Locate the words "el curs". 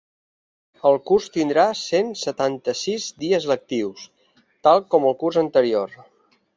0.91-1.27, 5.13-5.43